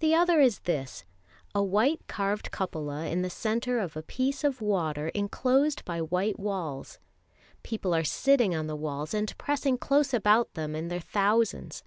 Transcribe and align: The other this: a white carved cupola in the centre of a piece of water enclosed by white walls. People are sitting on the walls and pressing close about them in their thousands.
The 0.00 0.16
other 0.16 0.44
this: 0.64 1.04
a 1.54 1.62
white 1.62 2.00
carved 2.08 2.50
cupola 2.50 3.06
in 3.06 3.22
the 3.22 3.30
centre 3.30 3.78
of 3.78 3.96
a 3.96 4.02
piece 4.02 4.42
of 4.42 4.60
water 4.60 5.10
enclosed 5.10 5.84
by 5.84 6.00
white 6.02 6.40
walls. 6.40 6.98
People 7.62 7.94
are 7.94 8.02
sitting 8.02 8.52
on 8.52 8.66
the 8.66 8.74
walls 8.74 9.14
and 9.14 9.32
pressing 9.38 9.78
close 9.78 10.12
about 10.12 10.54
them 10.54 10.74
in 10.74 10.88
their 10.88 10.98
thousands. 10.98 11.84